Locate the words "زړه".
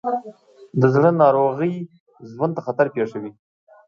0.93-1.09